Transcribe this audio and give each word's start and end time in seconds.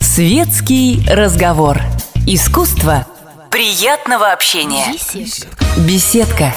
Светский 0.00 1.02
разговор. 1.08 1.80
Искусство 2.26 3.06
приятного 3.50 4.30
общения. 4.30 4.84
Беседка. 5.88 6.52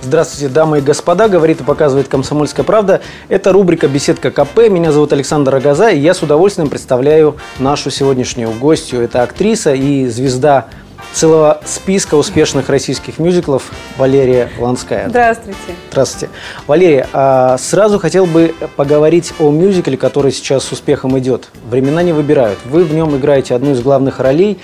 Здравствуйте, 0.00 0.48
дамы 0.48 0.78
и 0.78 0.80
господа, 0.80 1.28
говорит 1.28 1.60
и 1.60 1.64
показывает 1.64 2.08
«Комсомольская 2.08 2.64
правда». 2.64 3.02
Это 3.28 3.52
рубрика 3.52 3.88
«Беседка 3.88 4.30
КП». 4.30 4.70
Меня 4.70 4.90
зовут 4.90 5.12
Александр 5.12 5.56
Агаза, 5.56 5.90
и 5.90 6.00
я 6.00 6.14
с 6.14 6.22
удовольствием 6.22 6.70
представляю 6.70 7.36
нашу 7.58 7.90
сегодняшнюю 7.90 8.52
гостью. 8.52 9.02
Это 9.02 9.22
актриса 9.22 9.74
и 9.74 10.06
звезда 10.06 10.68
целого 11.12 11.60
списка 11.64 12.14
успешных 12.14 12.68
российских 12.68 13.18
мюзиклов 13.18 13.70
Валерия 13.96 14.50
Ланская. 14.58 15.08
Здравствуйте. 15.08 15.58
Здравствуйте. 15.90 16.34
Валерия, 16.66 17.08
а 17.12 17.58
сразу 17.58 17.98
хотел 17.98 18.26
бы 18.26 18.54
поговорить 18.76 19.32
о 19.38 19.50
мюзикле, 19.50 19.96
который 19.96 20.32
сейчас 20.32 20.64
с 20.64 20.72
успехом 20.72 21.18
идет. 21.18 21.48
«Времена 21.68 22.02
не 22.02 22.12
выбирают». 22.12 22.58
Вы 22.64 22.84
в 22.84 22.94
нем 22.94 23.16
играете 23.16 23.54
одну 23.54 23.72
из 23.72 23.80
главных 23.80 24.20
ролей. 24.20 24.58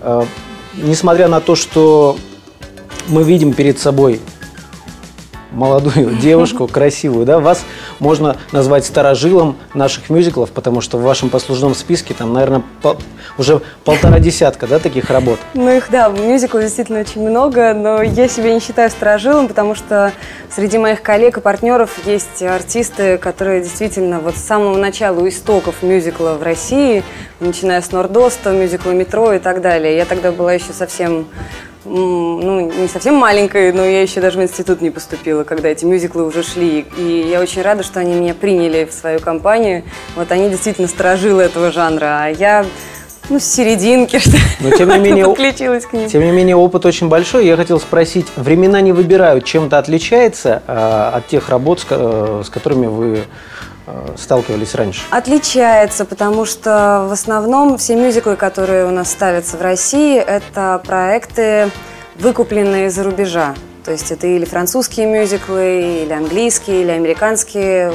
А, 0.00 0.26
несмотря 0.74 1.28
на 1.28 1.40
то, 1.40 1.54
что 1.54 2.16
мы 3.08 3.22
видим 3.22 3.52
перед 3.52 3.78
собой 3.78 4.20
молодую 5.56 6.16
девушку, 6.20 6.68
красивую, 6.68 7.26
да, 7.26 7.40
вас 7.40 7.64
можно 7.98 8.36
назвать 8.52 8.84
старожилом 8.84 9.56
наших 9.74 10.10
мюзиклов, 10.10 10.50
потому 10.50 10.80
что 10.80 10.98
в 10.98 11.02
вашем 11.02 11.30
послужном 11.30 11.74
списке 11.74 12.14
там, 12.14 12.32
наверное, 12.32 12.62
по, 12.82 12.96
уже 13.38 13.60
полтора 13.84 14.18
десятка, 14.20 14.66
да, 14.66 14.78
таких 14.78 15.10
работ. 15.10 15.38
Ну 15.54 15.70
их, 15.70 15.90
да, 15.90 16.08
мюзиклов 16.08 16.62
действительно 16.62 17.00
очень 17.00 17.28
много, 17.28 17.74
но 17.74 18.02
я 18.02 18.28
себя 18.28 18.52
не 18.52 18.60
считаю 18.60 18.90
старожилом, 18.90 19.48
потому 19.48 19.74
что 19.74 20.12
среди 20.54 20.78
моих 20.78 21.02
коллег 21.02 21.38
и 21.38 21.40
партнеров 21.40 21.90
есть 22.06 22.42
артисты, 22.42 23.18
которые 23.18 23.62
действительно 23.62 24.20
вот 24.20 24.36
с 24.36 24.40
самого 24.40 24.76
начала 24.76 25.20
у 25.20 25.28
истоков 25.28 25.82
мюзикла 25.82 26.36
в 26.38 26.42
России, 26.42 27.02
начиная 27.40 27.80
с 27.80 27.92
Нордоста, 27.92 28.50
мюзикла 28.50 28.90
«Метро» 28.90 29.32
и 29.32 29.38
так 29.38 29.60
далее. 29.60 29.96
Я 29.96 30.04
тогда 30.04 30.32
была 30.32 30.52
еще 30.52 30.72
совсем 30.72 31.26
ну, 31.88 32.70
не 32.70 32.88
совсем 32.88 33.14
маленькой, 33.14 33.72
но 33.72 33.84
я 33.84 34.02
еще 34.02 34.20
даже 34.20 34.38
в 34.38 34.42
институт 34.42 34.80
не 34.80 34.90
поступила, 34.90 35.44
когда 35.44 35.68
эти 35.68 35.84
мюзиклы 35.84 36.24
уже 36.24 36.42
шли. 36.42 36.84
И 36.96 37.26
я 37.30 37.40
очень 37.40 37.62
рада, 37.62 37.82
что 37.82 38.00
они 38.00 38.14
меня 38.14 38.34
приняли 38.34 38.84
в 38.84 38.92
свою 38.92 39.20
компанию. 39.20 39.84
Вот 40.14 40.30
они 40.32 40.48
действительно 40.50 40.88
сторожилы 40.88 41.42
этого 41.42 41.70
жанра, 41.70 42.24
а 42.24 42.28
я 42.28 42.64
ну, 43.28 43.40
с 43.40 43.44
серединки, 43.44 44.18
что 44.20 44.36
Но 44.60 44.70
тем 44.70 44.88
не 44.90 44.98
менее, 45.10 45.24
подключилась 45.26 45.86
к 45.86 45.92
ним. 45.92 46.08
Тем 46.08 46.22
не 46.22 46.30
менее, 46.30 46.56
опыт 46.56 46.86
очень 46.86 47.08
большой. 47.08 47.46
Я 47.46 47.56
хотел 47.56 47.80
спросить, 47.80 48.26
времена 48.36 48.80
не 48.80 48.92
выбирают, 48.92 49.44
чем-то 49.44 49.78
отличается 49.78 50.62
э, 50.66 51.10
от 51.14 51.26
тех 51.26 51.48
работ, 51.48 51.80
с, 51.80 51.86
э, 51.90 52.42
с 52.44 52.50
которыми 52.50 52.86
вы 52.86 53.20
сталкивались 54.16 54.74
раньше? 54.74 55.02
Отличается, 55.10 56.04
потому 56.04 56.44
что 56.44 57.06
в 57.08 57.12
основном 57.12 57.78
все 57.78 57.96
мюзиклы, 57.96 58.36
которые 58.36 58.86
у 58.86 58.90
нас 58.90 59.10
ставятся 59.10 59.56
в 59.56 59.62
России, 59.62 60.18
это 60.18 60.80
проекты, 60.84 61.70
выкупленные 62.18 62.86
из-за 62.86 63.04
рубежа. 63.04 63.54
То 63.84 63.92
есть 63.92 64.10
это 64.10 64.26
или 64.26 64.44
французские 64.44 65.06
мюзиклы, 65.06 66.02
или 66.02 66.12
английские, 66.12 66.82
или 66.82 66.90
американские 66.90 67.92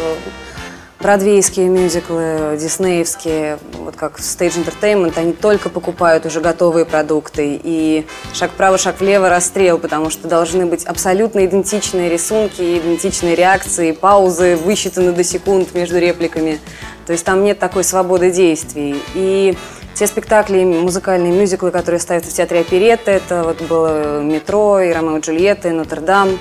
бродвейские 1.02 1.68
мюзиклы, 1.68 2.58
диснеевские, 2.60 3.60
вот 3.74 3.96
как 3.96 4.20
Stage 4.20 4.64
Entertainment, 4.64 5.14
они 5.18 5.34
только 5.34 5.70
покупают 5.70 6.26
уже 6.26 6.42
готовые 6.42 6.86
продукты. 6.86 7.60
И 7.62 8.06
шаг 8.34 8.52
вправо, 8.52 8.78
шаг 8.78 9.00
влево 9.00 9.30
расстрел, 9.30 9.78
потому 9.78 10.10
что 10.10 10.28
должны 10.28 10.66
быть 10.66 10.86
абсолютно 10.86 11.46
идентичные 11.46 12.10
рисунки, 12.10 12.78
идентичные 12.78 13.36
реакции, 13.36 13.92
паузы 13.92 14.56
высчитаны 14.56 15.12
до 15.12 15.24
секунд 15.24 15.74
между 15.74 15.98
репликами. 16.00 16.60
То 17.06 17.14
есть 17.14 17.26
там 17.26 17.44
нет 17.44 17.60
такой 17.60 17.84
свободы 17.84 18.32
действий. 18.32 19.02
И 19.16 19.58
те 19.96 20.08
спектакли, 20.08 20.64
музыкальные 20.64 21.34
мюзиклы, 21.34 21.72
которые 21.72 22.00
ставятся 22.00 22.32
в 22.32 22.34
театре 22.34 22.62
оперетты, 22.62 23.12
это 23.12 23.44
вот 23.44 23.62
было 23.62 24.22
«Метро», 24.22 24.80
и 24.80 24.92
«Ромео 24.92 25.18
и 25.18 25.22
Джульетта», 25.22 25.70
и 25.70 25.72
«Нотр-Дам», 25.72 26.40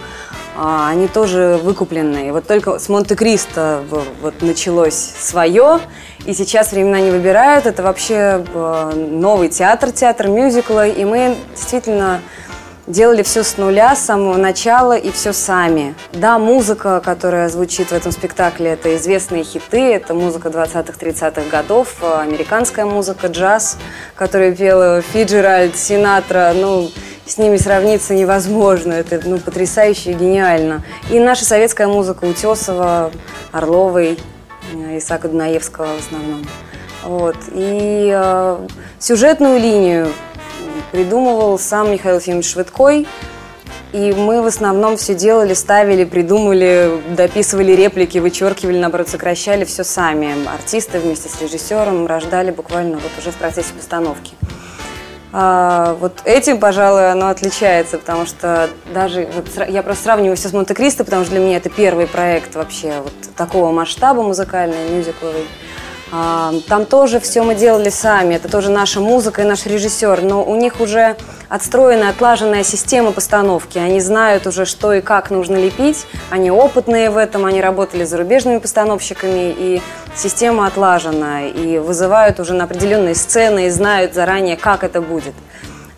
а, 0.63 0.91
они 0.91 1.09
тоже 1.09 1.59
выкупленные. 1.63 2.35
Вот 2.35 2.47
только 2.47 2.79
с 2.79 2.91
Монте-Кристо 2.91 3.83
вот 4.21 4.43
началось 4.43 4.95
свое, 4.95 5.81
и 6.27 6.35
сейчас 6.35 6.73
времена 6.73 7.01
не 7.01 7.11
выбирают. 7.11 7.65
Это 7.65 7.83
вообще 7.83 8.45
э, 8.47 8.93
новый 8.95 9.49
театр, 9.49 9.91
театр 9.91 10.29
мюзикла, 10.29 10.87
и 10.87 11.03
мы 11.07 11.35
действительно 11.53 12.21
делали 12.87 13.23
все 13.23 13.43
с 13.43 13.57
нуля, 13.57 13.97
с 13.97 14.05
самого 14.05 14.37
начала 14.37 14.99
и 14.99 15.11
все 15.11 15.33
сами. 15.33 15.95
Да, 16.13 16.39
музыка, 16.39 17.01
которая 17.03 17.49
звучит 17.49 17.89
в 17.89 17.93
этом 17.93 18.13
спектакле, 18.13 18.73
это 18.73 18.95
известные 18.97 19.45
хиты, 19.45 19.95
это 19.95 20.13
музыка 20.13 20.49
20-30-х 20.49 21.43
годов, 21.51 21.95
э, 22.03 22.21
американская 22.21 22.85
музыка, 22.85 23.29
джаз, 23.29 23.79
которую 24.15 24.55
пела 24.55 25.01
Фиджеральд, 25.01 25.75
Синатра, 25.75 26.53
ну, 26.55 26.91
с 27.31 27.39
ними 27.39 27.57
сравниться 27.57 28.13
невозможно. 28.13 28.93
Это 28.93 29.21
ну, 29.25 29.39
потрясающе 29.39 30.11
и 30.11 30.15
гениально. 30.15 30.83
И 31.11 31.21
наша 31.21 31.45
советская 31.45 31.87
музыка 31.87 32.25
Утесова, 32.25 33.13
Орловой, 33.53 34.19
э, 34.75 34.99
Исаака 34.99 35.29
Дунаевского 35.29 35.87
в 35.97 35.99
основном. 36.01 36.45
Вот. 37.05 37.37
И 37.53 38.11
э, 38.13 38.67
сюжетную 38.99 39.61
линию 39.61 40.09
придумывал 40.91 41.59
сам 41.59 41.93
Михаил 41.93 42.17
Ефимович 42.17 42.51
Швыдкой. 42.51 43.07
И 43.93 44.13
мы 44.13 44.43
в 44.43 44.47
основном 44.47 44.97
все 44.97 45.15
делали, 45.15 45.55
ставили, 45.55 46.05
придумали, 46.05 47.01
дописывали 47.17 47.73
реплики, 47.73 48.19
вычеркивали, 48.19 48.79
наоборот, 48.79 49.09
сокращали 49.09 49.65
все 49.65 49.83
сами. 49.83 50.47
Артисты 50.49 51.01
вместе 51.01 51.29
с 51.29 51.41
режиссером 51.41 52.07
рождали 52.07 52.53
буквально 52.53 52.99
вот 52.99 53.11
уже 53.19 53.33
в 53.33 53.37
процессе 53.37 53.73
постановки. 53.73 54.35
А, 55.33 55.95
вот 56.01 56.23
этим, 56.25 56.59
пожалуй, 56.59 57.11
оно 57.11 57.29
отличается, 57.29 57.99
потому 57.99 58.27
что 58.27 58.69
даже 58.93 59.29
вот, 59.35 59.69
я 59.69 59.83
просто 59.83 60.05
сравниваю 60.05 60.37
все 60.37 60.49
с 60.49 60.53
Монте-Кристо, 60.53 61.05
потому 61.05 61.23
что 61.25 61.33
для 61.33 61.41
меня 61.41 61.57
это 61.59 61.71
первый 61.71 62.07
проект 62.07 62.57
вообще 62.57 63.01
вот 63.01 63.13
такого 63.37 63.71
масштаба 63.71 64.23
музыкальный, 64.23 64.89
мюзикловый. 64.91 65.45
А, 66.13 66.53
там 66.67 66.87
тоже 66.87 67.21
все 67.21 67.43
мы 67.43 67.55
делали 67.55 67.89
сами, 67.89 68.35
это 68.35 68.49
тоже 68.49 68.71
наша 68.71 69.01
музыка 69.01 69.43
и 69.43 69.45
наш 69.45 69.65
режиссер, 69.67 70.23
но 70.23 70.43
у 70.43 70.57
них 70.57 70.81
уже 70.81 71.17
отстроенная, 71.49 72.11
отлаженная 72.11 72.65
система 72.65 73.13
постановки. 73.13 73.79
Они 73.79 74.01
знают 74.01 74.47
уже, 74.47 74.65
что 74.65 74.93
и 74.93 75.01
как 75.01 75.31
нужно 75.31 75.57
лепить, 75.57 76.07
они 76.31 76.51
опытные 76.51 77.11
в 77.11 77.17
этом, 77.17 77.47
они 77.47 77.61
работали 77.61 78.05
с 78.05 78.11
зарубежными 78.11 78.59
постановщиками, 78.59 79.55
и 79.57 79.83
система 80.17 80.67
отлажена, 80.67 81.47
и 81.47 81.79
вызывают 81.79 82.41
уже 82.41 82.55
на 82.55 82.65
определенные 82.65 83.15
сцены 83.15 83.67
и 83.67 83.71
знают 83.71 84.13
заранее, 84.13 84.57
как 84.57 84.83
это 84.83 85.01
будет. 85.01 85.35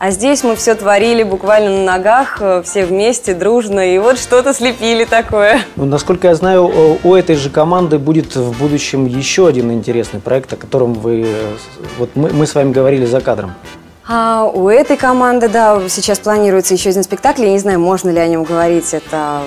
А 0.04 0.10
здесь 0.10 0.42
мы 0.42 0.56
все 0.56 0.74
творили 0.74 1.22
буквально 1.22 1.70
на 1.70 1.92
ногах, 1.92 2.38
э, 2.40 2.62
все 2.64 2.84
вместе, 2.84 3.34
дружно, 3.34 3.94
и 3.94 3.98
вот 3.98 4.18
что-то 4.18 4.52
слепили 4.52 5.04
такое. 5.04 5.60
Ну, 5.76 5.84
насколько 5.84 6.26
я 6.26 6.34
знаю, 6.34 6.98
у 7.04 7.14
этой 7.14 7.36
же 7.36 7.50
команды 7.50 8.00
будет 8.00 8.34
в 8.34 8.58
будущем 8.58 9.06
еще 9.06 9.46
один 9.46 9.70
интересный 9.70 10.18
проект, 10.18 10.54
о 10.54 10.56
котором 10.56 10.94
вы, 10.94 11.22
э, 11.24 11.52
вот 11.98 12.10
мы, 12.16 12.30
мы 12.30 12.48
с 12.48 12.54
вами 12.56 12.72
говорили 12.72 13.06
за 13.06 13.20
кадром. 13.20 13.54
А 14.08 14.50
у 14.52 14.68
этой 14.68 14.96
команды, 14.96 15.48
да, 15.48 15.80
сейчас 15.88 16.19
планируется 16.19 16.74
еще 16.74 16.90
один 16.90 17.04
спектакль. 17.04 17.44
Я 17.44 17.52
не 17.52 17.60
знаю, 17.60 17.78
можно 17.78 18.10
ли 18.10 18.19
о 18.19 18.26
нем 18.26 18.42
говорить. 18.42 18.92
Это, 18.92 19.42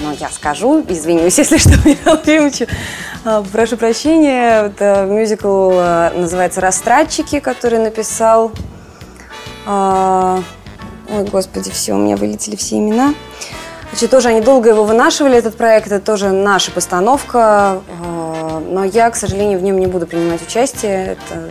ну, 0.00 0.14
я 0.20 0.28
скажу, 0.28 0.84
извинюсь, 0.86 1.38
если 1.38 1.56
что, 1.56 1.70
Михаил 1.82 2.18
Ефимович. 2.18 2.68
А, 3.24 3.42
прошу 3.50 3.78
прощения. 3.78 4.66
Это 4.66 5.06
мюзикл 5.08 5.70
э, 5.72 6.10
называется 6.14 6.60
«Растратчики», 6.60 7.40
который 7.40 7.78
написал 7.78 8.52
а, 9.66 10.42
ой, 11.08 11.24
господи, 11.24 11.70
все, 11.70 11.94
у 11.94 11.98
меня 11.98 12.16
вылетели 12.16 12.56
все 12.56 12.78
имена. 12.78 13.14
Значит, 13.90 14.10
тоже 14.10 14.30
они 14.30 14.40
долго 14.40 14.70
его 14.70 14.84
вынашивали, 14.84 15.36
этот 15.36 15.56
проект, 15.56 15.86
это 15.86 16.04
тоже 16.04 16.30
наша 16.30 16.72
постановка, 16.72 17.80
а, 18.02 18.62
но 18.68 18.84
я, 18.84 19.10
к 19.10 19.16
сожалению, 19.16 19.58
в 19.58 19.62
нем 19.62 19.78
не 19.78 19.86
буду 19.86 20.06
принимать 20.06 20.42
участие. 20.42 21.12
Это 21.12 21.50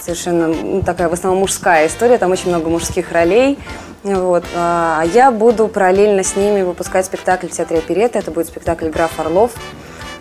совершенно 0.00 0.48
ну, 0.48 0.82
такая 0.82 1.08
в 1.08 1.12
основном 1.12 1.40
мужская 1.40 1.86
история, 1.86 2.18
там 2.18 2.30
очень 2.30 2.48
много 2.48 2.68
мужских 2.68 3.12
ролей. 3.12 3.58
Вот. 4.02 4.44
А 4.54 5.02
я 5.14 5.30
буду 5.30 5.68
параллельно 5.68 6.24
с 6.24 6.34
ними 6.34 6.62
выпускать 6.62 7.06
спектакль 7.06 7.46
в 7.46 7.52
театре 7.52 7.78
оперетты. 7.78 8.18
Это 8.18 8.30
будет 8.30 8.48
спектакль 8.48 8.88
«Граф 8.88 9.18
Орлов». 9.20 9.52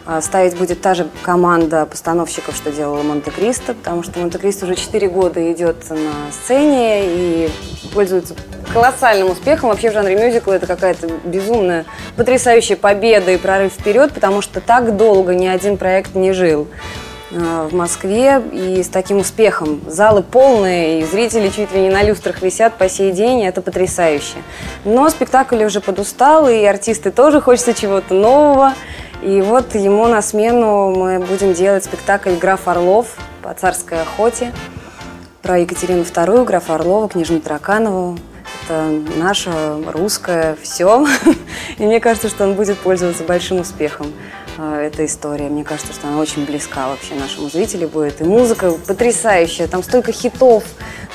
А, 0.05 0.19
ставить 0.21 0.57
будет 0.57 0.81
та 0.81 0.95
же 0.95 1.07
команда 1.21 1.85
постановщиков, 1.85 2.55
что 2.55 2.71
делала 2.71 3.03
Монте-Кристо, 3.03 3.75
потому 3.75 4.01
что 4.03 4.19
Монте-Кристо 4.19 4.65
уже 4.65 4.75
4 4.75 5.07
года 5.09 5.51
идет 5.51 5.89
на 5.89 6.31
сцене 6.31 7.03
и 7.05 7.51
пользуется 7.93 8.35
колоссальным 8.73 9.29
успехом. 9.29 9.69
Вообще 9.69 9.91
в 9.91 9.93
жанре 9.93 10.15
мюзикла 10.15 10.53
это 10.53 10.65
какая-то 10.65 11.07
безумная, 11.23 11.85
потрясающая 12.15 12.75
победа 12.75 13.31
и 13.31 13.37
прорыв 13.37 13.73
вперед, 13.73 14.11
потому 14.13 14.41
что 14.41 14.59
так 14.59 14.97
долго 14.97 15.35
ни 15.35 15.45
один 15.45 15.77
проект 15.77 16.15
не 16.15 16.31
жил 16.31 16.67
а, 17.31 17.67
в 17.67 17.73
Москве 17.73 18.41
и 18.51 18.81
с 18.81 18.87
таким 18.87 19.17
успехом. 19.17 19.81
Залы 19.87 20.23
полные, 20.23 21.01
и 21.01 21.05
зрители 21.05 21.49
чуть 21.49 21.71
ли 21.73 21.81
не 21.81 21.89
на 21.89 22.01
люстрах 22.01 22.41
висят 22.41 22.73
по 22.73 22.89
сей 22.89 23.11
день, 23.11 23.41
и 23.41 23.45
это 23.45 23.61
потрясающе. 23.61 24.37
Но 24.83 25.07
спектакль 25.11 25.63
уже 25.63 25.79
подустал, 25.79 26.49
и 26.49 26.63
артисты 26.63 27.11
тоже 27.11 27.39
хочется 27.39 27.75
чего-то 27.75 28.15
нового. 28.15 28.73
И 29.21 29.39
вот 29.41 29.75
ему 29.75 30.07
на 30.07 30.21
смену 30.23 30.95
мы 30.95 31.19
будем 31.19 31.53
делать 31.53 31.83
спектакль 31.83 32.33
«Граф 32.35 32.67
Орлов» 32.67 33.15
по 33.43 33.53
царской 33.53 34.01
охоте 34.01 34.51
про 35.43 35.59
Екатерину 35.59 36.01
II, 36.01 36.43
графа 36.43 36.75
Орлова, 36.75 37.07
княжну 37.07 37.39
Тараканову. 37.39 38.17
Это 38.63 38.89
наше 39.17 39.51
русское 39.87 40.55
все. 40.61 41.05
И 41.77 41.85
мне 41.85 41.99
кажется, 41.99 42.29
что 42.29 42.45
он 42.45 42.55
будет 42.55 42.79
пользоваться 42.79 43.23
большим 43.23 43.59
успехом 43.59 44.07
э, 44.57 44.87
эта 44.87 45.05
история. 45.05 45.49
Мне 45.49 45.63
кажется, 45.63 45.93
что 45.93 46.07
она 46.07 46.17
очень 46.17 46.45
близка 46.45 46.87
вообще 46.87 47.13
нашему 47.13 47.47
зрителю 47.49 47.89
будет. 47.89 48.21
И 48.21 48.23
музыка 48.23 48.71
потрясающая, 48.71 49.67
там 49.67 49.83
столько 49.83 50.11
хитов, 50.11 50.63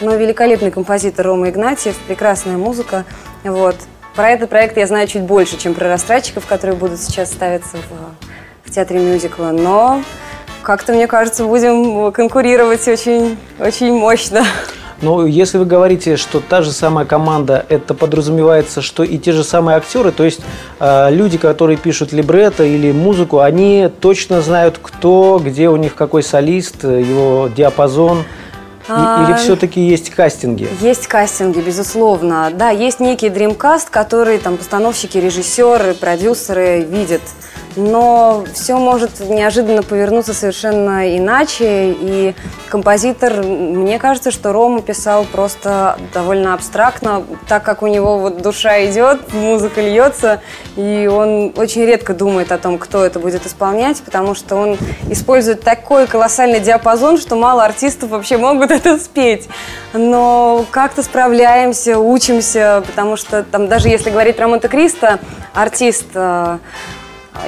но 0.00 0.14
великолепный 0.14 0.70
композитор 0.70 1.26
Рома 1.26 1.50
Игнатьев, 1.50 1.96
прекрасная 2.06 2.56
музыка. 2.56 3.04
Вот. 3.42 3.76
Про 4.16 4.30
этот 4.30 4.48
проект 4.48 4.78
я 4.78 4.86
знаю 4.86 5.06
чуть 5.08 5.22
больше, 5.22 5.58
чем 5.58 5.74
про 5.74 5.88
растратчиков, 5.88 6.46
которые 6.46 6.74
будут 6.74 6.98
сейчас 6.98 7.30
ставиться 7.30 7.76
в, 7.76 8.70
в 8.70 8.72
театре 8.72 8.98
мюзикла. 8.98 9.50
Но 9.52 10.02
как-то, 10.62 10.94
мне 10.94 11.06
кажется, 11.06 11.44
будем 11.44 12.10
конкурировать 12.12 12.88
очень, 12.88 13.36
очень 13.60 13.92
мощно. 13.92 14.42
Ну, 15.02 15.26
если 15.26 15.58
вы 15.58 15.66
говорите, 15.66 16.16
что 16.16 16.40
та 16.40 16.62
же 16.62 16.72
самая 16.72 17.04
команда, 17.04 17.66
это 17.68 17.92
подразумевается, 17.92 18.80
что 18.80 19.04
и 19.04 19.18
те 19.18 19.32
же 19.32 19.44
самые 19.44 19.76
актеры, 19.76 20.10
то 20.10 20.24
есть 20.24 20.40
э, 20.80 21.10
люди, 21.10 21.36
которые 21.36 21.76
пишут 21.76 22.14
либретто 22.14 22.64
или 22.64 22.92
музыку, 22.92 23.40
они 23.40 23.90
точно 24.00 24.40
знают, 24.40 24.78
кто, 24.80 25.38
где 25.44 25.68
у 25.68 25.76
них 25.76 25.94
какой 25.94 26.22
солист, 26.22 26.84
его 26.84 27.50
диапазон. 27.54 28.24
Или 28.88 29.32
а, 29.32 29.36
все-таки 29.36 29.80
есть 29.80 30.10
кастинги? 30.10 30.68
Есть 30.80 31.08
кастинги, 31.08 31.60
безусловно. 31.60 32.50
Да, 32.52 32.70
есть 32.70 33.00
некий 33.00 33.28
дримкаст, 33.28 33.90
который 33.90 34.38
там 34.38 34.56
постановщики, 34.56 35.18
режиссеры, 35.18 35.94
продюсеры 35.94 36.82
видят 36.82 37.22
но 37.76 38.44
все 38.54 38.76
может 38.78 39.20
неожиданно 39.20 39.82
повернуться 39.82 40.34
совершенно 40.34 41.16
иначе. 41.16 41.92
И 41.92 42.34
композитор, 42.68 43.42
мне 43.42 43.98
кажется, 43.98 44.30
что 44.30 44.52
Рома 44.52 44.80
писал 44.80 45.24
просто 45.24 45.98
довольно 46.12 46.54
абстрактно, 46.54 47.24
так 47.48 47.62
как 47.62 47.82
у 47.82 47.86
него 47.86 48.18
вот 48.18 48.42
душа 48.42 48.84
идет, 48.86 49.32
музыка 49.32 49.80
льется, 49.80 50.40
и 50.76 51.08
он 51.12 51.52
очень 51.56 51.84
редко 51.84 52.14
думает 52.14 52.50
о 52.50 52.58
том, 52.58 52.78
кто 52.78 53.04
это 53.04 53.20
будет 53.20 53.46
исполнять, 53.46 54.00
потому 54.02 54.34
что 54.34 54.56
он 54.56 54.78
использует 55.10 55.60
такой 55.60 56.06
колоссальный 56.06 56.60
диапазон, 56.60 57.18
что 57.18 57.36
мало 57.36 57.64
артистов 57.64 58.10
вообще 58.10 58.38
могут 58.38 58.70
это 58.84 58.98
спеть. 58.98 59.48
Но 59.92 60.64
как-то 60.70 61.02
справляемся, 61.02 61.98
учимся, 61.98 62.82
потому 62.86 63.16
что 63.16 63.42
там 63.42 63.68
даже 63.68 63.88
если 63.88 64.10
говорить 64.10 64.36
про 64.36 64.48
Монте-Кристо, 64.48 65.18
артист 65.54 66.06
э, 66.14 66.58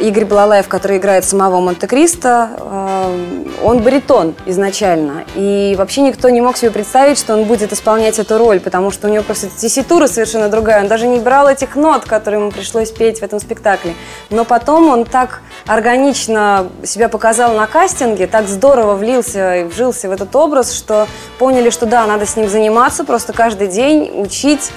Игорь 0.00 0.24
Балалаев, 0.24 0.68
который 0.68 0.98
играет 0.98 1.24
самого 1.24 1.60
Монте-Кристо, 1.60 2.50
э, 2.58 3.44
он 3.62 3.78
баритон 3.82 4.34
изначально. 4.46 5.24
И 5.34 5.74
вообще 5.76 6.02
никто 6.02 6.28
не 6.28 6.40
мог 6.40 6.56
себе 6.56 6.70
представить, 6.70 7.18
что 7.18 7.34
он 7.34 7.44
будет 7.44 7.72
исполнять 7.72 8.18
эту 8.18 8.38
роль, 8.38 8.60
потому 8.60 8.90
что 8.90 9.08
у 9.08 9.10
него 9.10 9.22
просто 9.24 9.48
тесситура 9.48 10.06
совершенно 10.06 10.48
другая. 10.48 10.82
Он 10.82 10.88
даже 10.88 11.06
не 11.06 11.18
брал 11.18 11.48
этих 11.48 11.76
нот, 11.76 12.04
которые 12.04 12.40
ему 12.40 12.50
пришлось 12.50 12.90
петь 12.90 13.20
в 13.20 13.22
этом 13.22 13.40
спектакле. 13.40 13.94
Но 14.30 14.44
потом 14.44 14.88
он 14.88 15.04
так 15.04 15.42
органично 15.66 16.68
себя 16.84 17.08
показал 17.08 17.54
на 17.54 17.66
кастинге, 17.66 18.26
так 18.26 18.48
здорово 18.48 18.94
влился 18.94 19.56
и 19.56 19.64
вжился 19.64 20.08
в 20.08 20.12
этот 20.12 20.34
образ, 20.36 20.72
что 20.72 21.06
поняли, 21.38 21.70
что 21.70 21.86
да, 21.86 22.06
надо 22.06 22.26
с 22.26 22.36
ним 22.36 22.48
заниматься, 22.48 23.04
просто 23.04 23.32
каждый 23.32 23.68
день 23.68 24.10
учить 24.14 24.70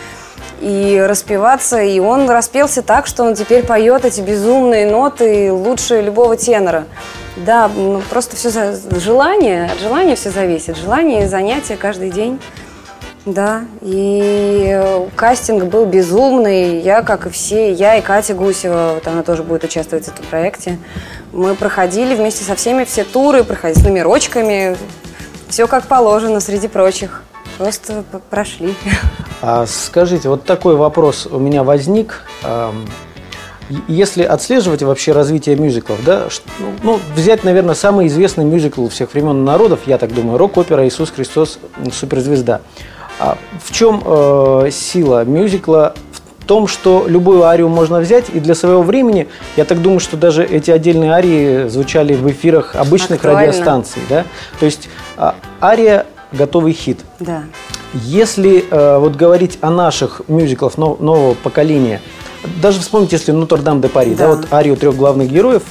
и 0.61 1.03
распеваться. 1.05 1.81
И 1.81 1.99
он 1.99 2.29
распелся 2.29 2.81
так, 2.81 3.07
что 3.07 3.23
он 3.23 3.35
теперь 3.35 3.63
поет 3.65 4.05
эти 4.05 4.21
безумные 4.21 4.89
ноты 4.89 5.51
лучше 5.51 6.01
любого 6.01 6.37
тенора. 6.37 6.85
Да, 7.37 7.67
ну, 7.67 8.01
просто 8.09 8.35
все 8.35 8.49
за 8.49 8.75
желание, 8.99 9.65
от 9.65 9.79
желания 9.79 10.15
все 10.15 10.29
зависит. 10.29 10.77
Желание 10.77 11.23
и 11.23 11.27
занятия 11.27 11.75
каждый 11.75 12.11
день. 12.11 12.39
Да, 13.25 13.65
и 13.81 15.05
кастинг 15.15 15.65
был 15.65 15.85
безумный. 15.85 16.79
Я, 16.79 17.03
как 17.03 17.27
и 17.27 17.29
все, 17.29 17.71
я 17.71 17.95
и 17.97 18.01
Катя 18.01 18.33
Гусева, 18.33 18.93
вот 18.95 19.07
она 19.07 19.21
тоже 19.21 19.43
будет 19.43 19.63
участвовать 19.63 20.05
в 20.05 20.07
этом 20.07 20.25
проекте. 20.25 20.79
Мы 21.31 21.53
проходили 21.53 22.15
вместе 22.15 22.43
со 22.43 22.55
всеми 22.55 22.83
все 22.83 23.03
туры, 23.03 23.43
проходили 23.43 23.79
с 23.79 23.83
номерочками. 23.83 24.75
Все 25.49 25.67
как 25.67 25.85
положено, 25.85 26.39
среди 26.39 26.67
прочих. 26.67 27.23
Просто 27.61 28.03
прошли. 28.31 28.73
А 29.43 29.67
скажите, 29.67 30.29
вот 30.29 30.45
такой 30.45 30.75
вопрос 30.75 31.27
у 31.29 31.37
меня 31.37 31.63
возник. 31.63 32.23
Если 33.87 34.23
отслеживать 34.23 34.81
вообще 34.81 35.11
развитие 35.11 35.55
мюзиклов, 35.55 36.03
да, 36.03 36.23
ну, 36.81 36.99
взять, 37.15 37.43
наверное, 37.43 37.75
самый 37.75 38.07
известный 38.07 38.45
мюзикл 38.45 38.87
всех 38.87 39.13
времен 39.13 39.41
и 39.41 39.45
народов, 39.45 39.81
я 39.85 39.99
так 39.99 40.11
думаю, 40.11 40.39
рок-опера 40.39 40.87
«Иисус 40.87 41.11
Христос. 41.11 41.59
Суперзвезда». 41.93 42.61
А 43.19 43.37
в 43.63 43.71
чем 43.71 44.01
э, 44.03 44.69
сила 44.71 45.23
мюзикла? 45.23 45.93
В 46.39 46.45
том, 46.47 46.67
что 46.67 47.05
любую 47.07 47.43
арию 47.43 47.69
можно 47.69 47.99
взять, 47.99 48.25
и 48.33 48.39
для 48.39 48.55
своего 48.55 48.81
времени, 48.81 49.27
я 49.55 49.65
так 49.65 49.83
думаю, 49.83 49.99
что 49.99 50.17
даже 50.17 50.43
эти 50.43 50.71
отдельные 50.71 51.11
арии 51.11 51.67
звучали 51.69 52.15
в 52.15 52.29
эфирах 52.29 52.75
обычных 52.75 53.19
Актуально. 53.19 53.41
радиостанций. 53.41 54.01
Да? 54.09 54.25
То 54.59 54.65
есть 54.65 54.89
а, 55.15 55.35
ария– 55.61 56.07
готовый 56.31 56.73
хит. 56.73 56.99
Да. 57.19 57.43
Если 57.93 58.65
э, 58.69 58.97
вот 58.97 59.15
говорить 59.15 59.57
о 59.61 59.69
наших 59.69 60.21
мюзиклах 60.27 60.77
нов, 60.77 60.99
нового 60.99 61.33
поколения, 61.33 62.01
даже 62.61 62.79
вспомните, 62.79 63.17
если 63.17 63.31
Нотр-Дам 63.31 63.81
де 63.81 63.89
Пари, 63.89 64.15
да. 64.15 64.27
да, 64.27 64.35
вот 64.35 64.47
арию 64.51 64.75
трех 64.75 64.95
главных 64.95 65.29
героев, 65.29 65.63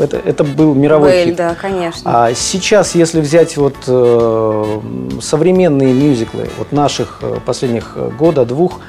это, 0.00 0.18
это 0.18 0.44
был 0.44 0.74
мировой 0.74 1.10
Бель, 1.10 1.28
хит. 1.28 1.36
да, 1.36 1.54
конечно. 1.54 2.02
А 2.04 2.34
сейчас, 2.34 2.94
если 2.94 3.20
взять 3.20 3.56
вот 3.56 3.76
э, 3.86 4.80
современные 5.22 5.94
мюзиклы, 5.94 6.48
вот 6.58 6.72
наших 6.72 7.20
э, 7.22 7.38
последних 7.44 7.92
э, 7.94 8.10
года, 8.10 8.44
двух, 8.44 8.80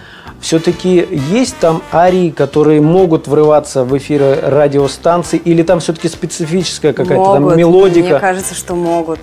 все-таки 0.41 1.07
есть 1.31 1.57
там 1.59 1.81
арии, 1.93 2.29
которые 2.29 2.81
могут 2.81 3.27
врываться 3.27 3.83
в 3.83 3.97
эфиры 3.97 4.39
радиостанций, 4.41 5.39
или 5.39 5.63
там 5.63 5.79
все-таки 5.79 6.07
специфическая 6.09 6.93
какая-то 6.93 7.33
там 7.33 7.57
мелодика? 7.57 8.09
Мне 8.09 8.19
кажется, 8.19 8.53
что 8.53 8.75
могут. 8.75 9.19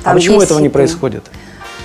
А 0.00 0.04
там 0.04 0.12
а 0.12 0.14
почему 0.16 0.40
этого 0.40 0.58
не 0.58 0.68
происходит? 0.68 1.24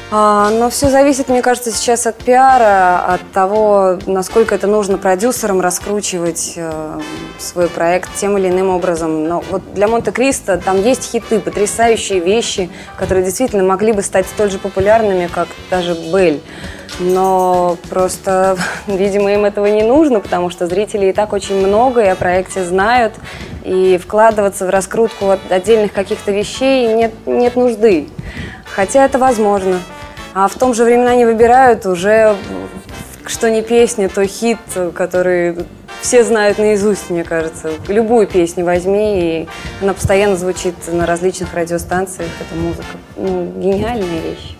А, 0.10 0.50
но 0.52 0.70
все 0.70 0.90
зависит, 0.90 1.28
мне 1.28 1.42
кажется, 1.42 1.70
сейчас 1.70 2.08
от 2.08 2.16
пиара, 2.16 3.14
от 3.14 3.22
того, 3.34 4.00
насколько 4.06 4.56
это 4.56 4.66
нужно 4.66 4.98
продюсерам 4.98 5.60
раскручивать 5.60 6.54
э, 6.56 7.00
свой 7.38 7.68
проект 7.68 8.16
тем 8.16 8.38
или 8.38 8.48
иным 8.48 8.70
образом. 8.70 9.28
Но 9.28 9.44
вот 9.52 9.74
для 9.74 9.90
Монте-Кристо 9.90 10.60
там 10.60 10.82
есть 10.82 11.12
хиты, 11.12 11.42
потрясающие 11.42 12.20
вещи, 12.20 12.70
которые 12.96 13.26
действительно 13.26 13.64
могли 13.64 13.92
бы 13.92 14.02
стать 14.02 14.28
столь 14.28 14.50
же 14.50 14.60
популярными, 14.60 15.28
как 15.28 15.50
даже 15.70 15.94
Бель. 15.94 16.42
Но 17.02 17.76
просто, 17.90 18.58
видимо, 18.88 19.34
им 19.34 19.44
этого 19.44 19.66
не 19.66 19.84
нужно, 19.84 20.22
потому 20.22 20.50
что 20.50 20.68
зрителей 20.68 21.10
и 21.10 21.14
так 21.14 21.34
очень 21.34 21.56
много, 21.56 22.02
и 22.02 22.08
о 22.08 22.16
проекте 22.16 22.64
знают, 22.64 23.14
и 23.66 24.00
вкладываться 24.02 24.66
в 24.66 24.70
раскрутку 24.70 25.38
отдельных 25.50 25.92
каких-то 25.92 26.32
вещей 26.32 26.88
нет, 26.94 27.12
нет 27.26 27.58
нужды. 27.58 28.08
Хотя 28.74 29.04
это 29.04 29.18
возможно. 29.18 29.82
А 30.40 30.48
в 30.48 30.54
том 30.54 30.76
же 30.76 30.84
времена 30.84 31.16
не 31.16 31.26
выбирают 31.26 31.88
уже, 31.88 32.36
что 33.26 33.50
не 33.50 33.64
песня, 33.64 34.08
то 34.08 34.24
хит, 34.28 34.60
который 34.94 35.56
все 36.02 36.24
знают 36.24 36.60
наизусть, 36.60 37.10
мне 37.10 37.24
кажется. 37.24 37.72
Любую 37.88 38.28
песню 38.28 38.64
возьми, 38.64 39.20
и 39.20 39.48
она 39.82 39.96
постоянно 39.96 40.36
звучит 40.36 40.76
на 40.94 41.08
различных 41.08 41.56
радиостанциях. 41.56 42.30
Это 42.40 42.56
музыка. 42.56 42.86
Ну, 43.16 43.52
гениальная 43.58 44.22
вещь. 44.22 44.56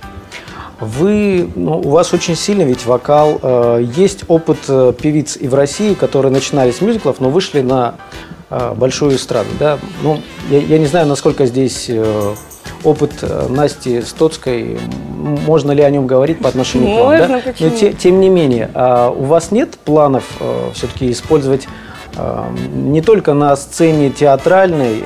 Вы, 0.80 1.48
ну, 1.54 1.78
у 1.78 1.90
вас 1.90 2.12
очень 2.12 2.36
сильный 2.36 2.66
ведь 2.66 2.88
вокал. 2.88 3.40
Э, 3.44 3.80
есть 3.80 4.24
опыт 4.28 4.58
э, 4.68 4.94
певиц 5.00 5.38
и 5.40 5.48
в 5.48 5.54
России, 5.54 5.94
которые 5.94 6.32
начинали 6.32 6.72
с 6.72 6.82
мюзиклов, 6.82 7.20
но 7.20 7.30
вышли 7.30 7.62
на 7.62 7.98
э, 8.50 8.74
большую 8.76 9.16
эстраду. 9.16 9.50
Да? 9.60 9.78
Ну, 10.02 10.24
я, 10.50 10.58
я 10.58 10.80
не 10.80 10.88
знаю, 10.88 11.06
насколько 11.06 11.46
здесь 11.46 11.88
опыт 12.84 13.12
э, 13.22 13.48
Насти 13.50 14.02
Стоцкой, 14.02 14.80
можно 15.18 15.72
ли 15.72 15.82
о 15.82 15.90
нем 15.90 16.08
говорить 16.08 16.40
по 16.40 16.50
отношению 16.50 16.98
к 16.98 17.00
вам? 17.00 17.18
Да? 17.18 17.42
Почему? 17.44 17.70
Но 17.70 17.76
те, 17.76 17.94
тем 17.94 18.20
не 18.20 18.30
менее, 18.30 18.70
а 18.74 19.10
у 19.10 19.24
вас 19.24 19.52
нет 19.52 19.78
планов 19.84 20.24
э, 20.40 20.70
все-таки 20.74 21.12
использовать 21.12 21.68
не 22.74 23.02
только 23.02 23.34
на 23.34 23.56
сцене 23.56 24.10
театральной 24.10 25.04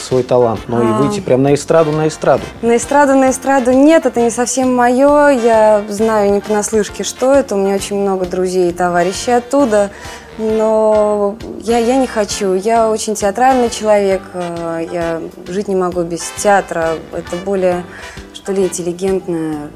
свой 0.00 0.22
талант, 0.22 0.60
но 0.68 0.82
и 0.82 0.86
а. 0.86 0.98
выйти 0.98 1.20
прямо 1.20 1.44
на 1.44 1.54
эстраду, 1.54 1.92
на 1.92 2.08
эстраду. 2.08 2.42
На 2.62 2.76
эстраду, 2.76 3.14
на 3.14 3.30
эстраду 3.30 3.72
нет, 3.72 4.06
это 4.06 4.20
не 4.20 4.30
совсем 4.30 4.74
мое. 4.74 5.28
Я 5.30 5.82
знаю 5.88 6.32
не 6.32 6.40
понаслышке, 6.40 7.04
что 7.04 7.32
это. 7.32 7.54
У 7.54 7.58
меня 7.58 7.74
очень 7.74 7.96
много 7.96 8.26
друзей 8.26 8.70
и 8.70 8.72
товарищей 8.72 9.32
оттуда. 9.32 9.90
Но 10.38 11.36
я, 11.60 11.78
я 11.78 11.96
не 11.96 12.06
хочу. 12.06 12.54
Я 12.54 12.90
очень 12.90 13.14
театральный 13.14 13.70
человек. 13.70 14.22
Э, 14.34 14.84
я 14.90 15.22
жить 15.46 15.68
не 15.68 15.76
могу 15.76 16.02
без 16.02 16.22
театра. 16.36 16.94
Это 17.12 17.36
более, 17.44 17.84
что 18.32 18.52
ли, 18.52 18.64
интеллигентное 18.64 19.70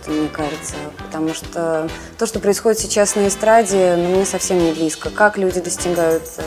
что-то, 0.00 0.10
мне 0.10 0.28
кажется. 0.28 0.74
Потому 0.98 1.34
что 1.34 1.88
то, 2.18 2.26
что 2.26 2.40
происходит 2.40 2.78
сейчас 2.78 3.14
на 3.16 3.28
эстраде, 3.28 3.94
ну, 3.96 4.16
мне 4.16 4.24
совсем 4.24 4.58
не 4.58 4.72
близко. 4.72 5.10
Как 5.10 5.38
люди 5.38 5.60
достигают 5.60 6.22
э, 6.38 6.42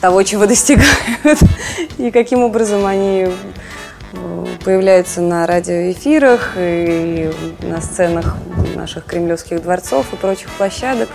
того, 0.00 0.22
чего 0.22 0.46
достигают, 0.46 1.38
и 1.98 2.10
каким 2.10 2.40
образом 2.40 2.86
они 2.86 3.28
э, 4.12 4.46
появляются 4.64 5.20
на 5.20 5.46
радиоэфирах 5.46 6.52
и 6.56 7.30
на 7.62 7.80
сценах 7.80 8.36
наших 8.74 9.04
кремлевских 9.04 9.62
дворцов 9.62 10.12
и 10.12 10.16
прочих 10.16 10.50
площадок. 10.50 11.08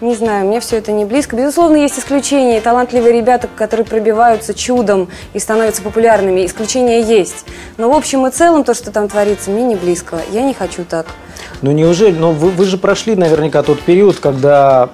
Не 0.00 0.14
знаю, 0.14 0.46
мне 0.46 0.60
все 0.60 0.76
это 0.76 0.92
не 0.92 1.06
близко. 1.06 1.36
Безусловно, 1.36 1.76
есть 1.76 1.98
исключения, 1.98 2.60
талантливые 2.60 3.14
ребята, 3.14 3.48
которые 3.56 3.86
пробиваются 3.86 4.52
чудом 4.52 5.08
и 5.32 5.38
становятся 5.38 5.80
популярными. 5.80 6.44
Исключения 6.44 7.00
есть. 7.00 7.46
Но 7.78 7.90
в 7.90 7.94
общем 7.94 8.26
и 8.26 8.30
целом 8.30 8.62
то, 8.64 8.74
что 8.74 8.90
там 8.90 9.08
творится, 9.08 9.50
мне 9.50 9.64
не 9.64 9.74
близко. 9.74 10.20
Я 10.30 10.42
не 10.42 10.52
хочу 10.52 10.84
так. 10.84 11.06
Ну 11.62 11.72
неужели, 11.72 12.16
но 12.16 12.32
вы, 12.32 12.50
вы 12.50 12.66
же 12.66 12.76
прошли 12.76 13.16
наверняка 13.16 13.62
тот 13.62 13.80
период, 13.80 14.18
когда 14.18 14.90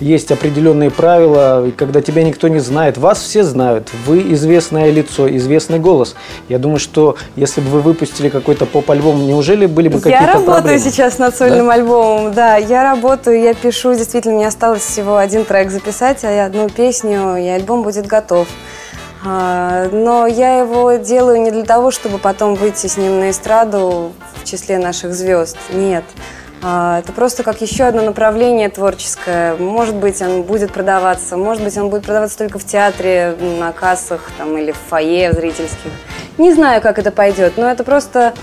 есть 0.00 0.32
определенные 0.32 0.90
правила, 0.90 1.70
когда 1.76 2.00
тебя 2.00 2.22
никто 2.22 2.48
не 2.48 2.58
знает, 2.58 2.98
вас 2.98 3.20
все 3.20 3.44
знают, 3.44 3.90
вы 4.06 4.32
известное 4.32 4.90
лицо, 4.90 5.28
известный 5.36 5.78
голос. 5.78 6.16
Я 6.48 6.58
думаю, 6.58 6.78
что 6.78 7.16
если 7.36 7.60
бы 7.60 7.68
вы 7.70 7.80
выпустили 7.80 8.28
какой-то 8.28 8.66
поп-альбом, 8.66 9.26
неужели 9.26 9.66
были 9.66 9.88
бы 9.88 10.00
какие-то 10.00 10.24
проблемы? 10.24 10.46
Я 10.46 10.54
работаю 10.54 10.78
сейчас 10.78 11.18
над 11.18 11.36
сольным 11.36 11.66
да? 11.66 11.74
альбомом, 11.74 12.32
да, 12.32 12.56
я 12.56 12.82
работаю, 12.82 13.40
я 13.40 13.54
пишу, 13.54 13.94
действительно, 13.94 14.34
мне 14.34 14.46
осталось 14.46 14.82
всего 14.82 15.16
один 15.16 15.44
трек 15.44 15.70
записать, 15.70 16.24
а 16.24 16.46
одну 16.46 16.68
песню, 16.68 17.36
и 17.36 17.46
альбом 17.46 17.82
будет 17.82 18.06
готов. 18.06 18.48
А, 19.22 19.88
но 19.92 20.26
я 20.26 20.60
его 20.60 20.92
делаю 20.94 21.42
не 21.42 21.50
для 21.50 21.64
того, 21.64 21.90
чтобы 21.90 22.18
потом 22.18 22.54
выйти 22.54 22.86
с 22.86 22.96
ним 22.96 23.20
на 23.20 23.30
эстраду 23.30 24.12
в 24.40 24.44
числе 24.44 24.78
наших 24.78 25.12
звезд. 25.14 25.58
Нет. 25.72 26.04
А, 26.62 26.98
это 26.98 27.12
просто 27.12 27.42
как 27.42 27.62
еще 27.62 27.84
одно 27.84 28.02
направление 28.02 28.68
творческое. 28.68 29.56
Может 29.56 29.94
быть, 29.94 30.20
он 30.20 30.42
будет 30.42 30.72
продаваться, 30.72 31.36
может 31.36 31.64
быть, 31.64 31.76
он 31.78 31.88
будет 31.88 32.04
продаваться 32.04 32.36
только 32.36 32.58
в 32.58 32.66
театре, 32.66 33.34
на 33.58 33.72
кассах 33.72 34.30
там, 34.36 34.56
или 34.58 34.72
в 34.72 34.76
фойе 34.76 35.32
зрительских. 35.32 35.90
Не 36.36 36.52
знаю, 36.52 36.82
как 36.82 36.98
это 36.98 37.10
пойдет, 37.10 37.54
но 37.56 37.70
это 37.70 37.82
просто 37.82 38.34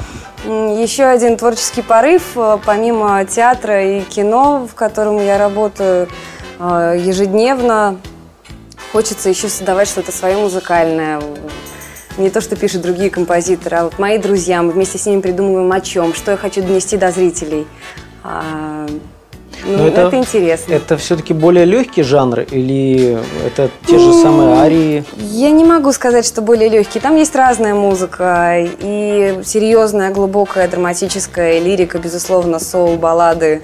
еще 0.45 1.03
один 1.03 1.37
творческий 1.37 1.81
порыв, 1.81 2.23
э, 2.35 2.57
помимо 2.65 3.23
театра 3.25 3.83
и 3.83 4.01
кино, 4.01 4.67
в 4.71 4.75
котором 4.75 5.17
я 5.23 5.37
работаю 5.37 6.07
э, 6.59 6.97
ежедневно. 6.99 7.99
Хочется 8.91 9.29
еще 9.29 9.49
создавать 9.49 9.87
что-то 9.87 10.11
свое 10.11 10.37
музыкальное, 10.37 11.19
не 12.17 12.29
то, 12.31 12.41
что 12.41 12.55
пишут 12.55 12.81
другие 12.81 13.11
композиторы, 13.11 13.77
а 13.77 13.83
вот 13.83 13.99
мои 13.99 14.17
друзья, 14.17 14.63
мы 14.63 14.71
вместе 14.71 14.97
с 14.97 15.05
ними 15.05 15.21
придумываем 15.21 15.71
о 15.71 15.81
чем, 15.81 16.15
что 16.15 16.31
я 16.31 16.37
хочу 16.37 16.63
донести 16.63 16.97
до 16.97 17.11
зрителей. 17.11 17.67
А, 18.29 18.85
ну, 19.65 19.87
это, 19.87 20.01
это 20.01 20.17
интересно. 20.17 20.73
Это 20.73 20.97
все-таки 20.97 21.33
более 21.33 21.63
легкий 21.63 22.03
жанр 22.03 22.41
или 22.41 23.17
это 23.45 23.69
те 23.85 23.97
же 23.97 24.11
самые 24.13 24.57
арии? 24.59 25.05
Я 25.17 25.49
не 25.51 25.63
могу 25.63 25.93
сказать, 25.93 26.25
что 26.25 26.41
более 26.41 26.67
легкий. 26.67 26.99
Там 26.99 27.15
есть 27.15 27.33
разная 27.35 27.73
музыка 27.73 28.55
и 28.57 29.39
серьезная, 29.45 30.11
глубокая, 30.11 30.67
драматическая, 30.67 31.59
лирика, 31.59 31.99
безусловно, 31.99 32.59
соул, 32.59 32.97
баллады. 32.97 33.61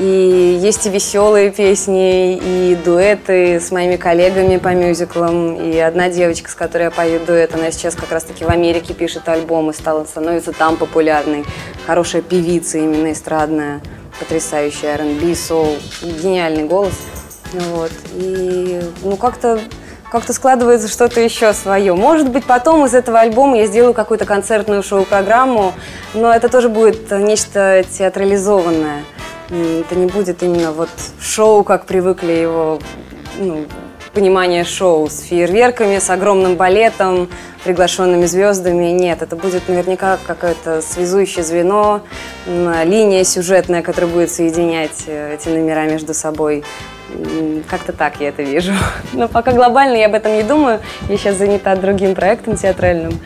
И 0.00 0.58
есть 0.62 0.86
и 0.86 0.88
веселые 0.88 1.50
песни, 1.50 2.34
и 2.36 2.74
дуэты 2.74 3.60
с 3.60 3.70
моими 3.70 3.96
коллегами 3.96 4.56
по 4.56 4.68
мюзиклам. 4.68 5.56
И 5.56 5.76
одна 5.78 6.08
девочка, 6.08 6.50
с 6.50 6.54
которой 6.54 6.84
я 6.84 6.90
пою 6.90 7.20
дуэт, 7.20 7.54
она 7.54 7.70
сейчас 7.70 7.96
как 7.96 8.10
раз-таки 8.10 8.44
в 8.44 8.48
Америке 8.48 8.94
пишет 8.94 9.28
альбом 9.28 9.68
и 9.68 9.74
стала, 9.74 10.04
становится 10.04 10.52
там 10.52 10.78
популярной. 10.78 11.44
Хорошая 11.86 12.22
певица 12.22 12.78
именно 12.78 13.12
эстрадная, 13.12 13.82
потрясающая 14.18 14.94
R&B, 14.94 15.34
соул, 15.34 15.76
гениальный 16.00 16.64
голос. 16.64 16.94
Вот. 17.52 17.92
И 18.14 18.80
ну 19.02 19.18
как-то 19.18 19.60
как-то 20.10 20.32
складывается 20.32 20.88
что-то 20.88 21.20
еще 21.20 21.52
свое. 21.52 21.94
Может 21.94 22.30
быть, 22.30 22.44
потом 22.44 22.86
из 22.86 22.94
этого 22.94 23.20
альбома 23.20 23.58
я 23.58 23.66
сделаю 23.66 23.92
какую-то 23.92 24.24
концертную 24.24 24.82
шоу-программу, 24.82 25.74
но 26.14 26.32
это 26.32 26.48
тоже 26.48 26.70
будет 26.70 27.10
нечто 27.10 27.84
театрализованное. 27.98 29.04
Это 29.50 29.96
не 29.96 30.06
будет 30.06 30.42
именно 30.42 30.70
вот 30.70 30.90
шоу, 31.20 31.64
как 31.64 31.86
привыкли 31.86 32.32
его 32.32 32.78
ну, 33.38 33.66
понимание 34.12 34.64
шоу 34.64 35.08
с 35.08 35.20
фейерверками, 35.22 35.98
с 35.98 36.08
огромным 36.08 36.54
балетом, 36.54 37.28
приглашенными 37.64 38.26
звездами. 38.26 38.86
Нет, 38.86 39.22
это 39.22 39.34
будет 39.34 39.68
наверняка 39.68 40.18
какое-то 40.24 40.80
связующее 40.82 41.44
звено, 41.44 42.02
линия 42.46 43.24
сюжетная, 43.24 43.82
которая 43.82 44.10
будет 44.10 44.30
соединять 44.30 45.04
э, 45.06 45.34
эти 45.34 45.48
номера 45.48 45.84
между 45.84 46.14
собой. 46.14 46.64
Как-то 47.68 47.92
так 47.92 48.20
я 48.20 48.28
это 48.28 48.42
вижу. 48.42 48.72
Но 49.12 49.26
пока 49.26 49.52
глобально 49.52 49.96
я 49.96 50.06
об 50.06 50.14
этом 50.14 50.32
не 50.34 50.44
думаю. 50.44 50.80
Я 51.08 51.16
сейчас 51.16 51.36
занята 51.36 51.74
другим 51.74 52.14
проектом 52.14 52.56
театральным 52.56 53.20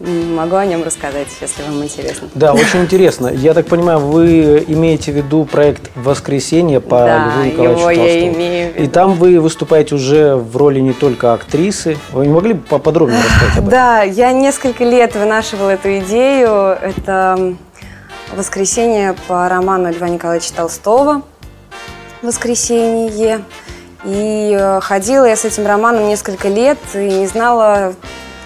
могу 0.00 0.56
о 0.56 0.64
нем 0.64 0.82
рассказать, 0.82 1.28
если 1.40 1.62
вам 1.62 1.82
интересно. 1.82 2.28
Да, 2.34 2.54
очень 2.54 2.80
интересно. 2.80 3.28
Я 3.28 3.54
так 3.54 3.66
понимаю, 3.66 3.98
вы 4.00 4.64
имеете 4.66 5.12
в 5.12 5.16
виду 5.16 5.44
проект 5.44 5.90
«Воскресенье» 5.94 6.80
по 6.80 6.98
да, 6.98 7.26
Льву 7.26 7.44
Николаевичу 7.44 7.80
его 7.80 7.86
Толстому. 7.86 8.06
я 8.06 8.28
имею 8.28 8.72
в 8.72 8.76
виду. 8.76 8.84
И 8.84 8.88
там 8.88 9.14
вы 9.14 9.40
выступаете 9.40 9.94
уже 9.94 10.36
в 10.36 10.56
роли 10.56 10.80
не 10.80 10.94
только 10.94 11.34
актрисы. 11.34 11.98
Вы 12.12 12.26
не 12.26 12.32
могли 12.32 12.54
бы 12.54 12.62
поподробнее 12.62 13.20
рассказать 13.20 13.58
об 13.58 13.58
этом? 13.58 13.70
Да, 13.70 14.02
я 14.02 14.32
несколько 14.32 14.84
лет 14.84 15.14
вынашивала 15.14 15.70
эту 15.70 15.98
идею. 15.98 16.78
Это 16.80 17.54
«Воскресенье» 18.34 19.14
по 19.28 19.48
роману 19.48 19.90
Льва 19.90 20.08
Николаевича 20.08 20.54
Толстого. 20.54 21.22
«Воскресенье». 22.22 23.42
И 24.04 24.56
э, 24.58 24.80
ходила 24.80 25.26
я 25.26 25.36
с 25.36 25.44
этим 25.44 25.66
романом 25.66 26.08
несколько 26.08 26.48
лет 26.48 26.78
и 26.94 26.98
не 26.98 27.26
знала, 27.26 27.92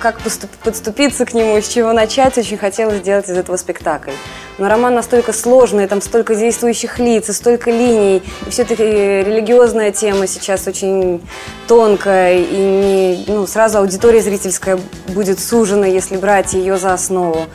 как 0.04 0.20
подступиться 0.62 1.24
к 1.24 1.32
нему, 1.32 1.58
с 1.58 1.66
чего 1.66 1.94
начать, 1.94 2.36
очень 2.36 2.58
хотелось 2.58 2.98
сделать 2.98 3.26
из 3.30 3.38
этого 3.38 3.56
спектакль. 3.56 4.10
Но 4.58 4.68
роман 4.68 4.94
настолько 4.94 5.32
сложный, 5.32 5.86
там 5.86 6.02
столько 6.02 6.34
действующих 6.34 6.98
лиц, 6.98 7.30
и 7.30 7.32
столько 7.32 7.70
линий, 7.70 8.22
и 8.46 8.50
все-таки 8.50 8.82
религиозная 8.82 9.92
тема 9.92 10.26
сейчас 10.26 10.66
очень 10.66 11.22
тонкая, 11.66 12.36
и 12.36 12.44
не, 12.54 13.24
ну, 13.28 13.46
сразу 13.46 13.78
аудитория 13.78 14.20
зрительская 14.20 14.78
будет 15.08 15.40
сужена, 15.40 15.86
если 15.86 16.18
брать 16.18 16.52
ее 16.52 16.76
за 16.76 16.92
основу. 16.92 17.46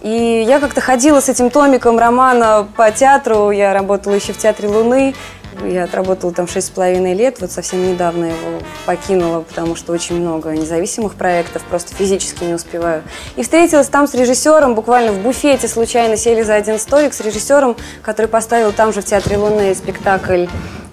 И 0.00 0.44
я 0.46 0.60
как-то 0.60 0.80
ходила 0.80 1.20
с 1.20 1.28
этим 1.28 1.50
томиком 1.50 1.98
романа 1.98 2.68
по 2.76 2.92
театру, 2.92 3.50
я 3.50 3.74
работала 3.74 4.14
еще 4.14 4.32
в 4.32 4.38
Театре 4.38 4.68
Луны, 4.68 5.16
я 5.66 5.84
отработала 5.84 6.32
там 6.32 6.46
шесть 6.46 6.68
с 6.68 6.70
половиной 6.70 7.14
лет, 7.14 7.40
вот 7.40 7.50
совсем 7.50 7.90
недавно 7.90 8.26
его 8.26 8.60
покинула, 8.86 9.40
потому 9.40 9.76
что 9.76 9.92
очень 9.92 10.20
много 10.20 10.50
независимых 10.50 11.14
проектов, 11.14 11.62
просто 11.64 11.94
физически 11.94 12.44
не 12.44 12.54
успеваю. 12.54 13.02
И 13.36 13.42
встретилась 13.42 13.88
там 13.88 14.06
с 14.06 14.14
режиссером, 14.14 14.74
буквально 14.74 15.12
в 15.12 15.22
буфете 15.22 15.68
случайно 15.68 16.16
сели 16.16 16.42
за 16.42 16.54
один 16.54 16.78
столик 16.78 17.14
с 17.14 17.20
режиссером, 17.20 17.76
который 18.02 18.26
поставил 18.26 18.72
там 18.72 18.92
же 18.92 19.00
в 19.00 19.04
Театре 19.04 19.36
Луны 19.36 19.74
спектакль 19.74 20.46